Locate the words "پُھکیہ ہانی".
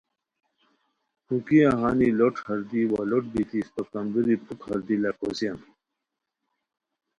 1.25-2.09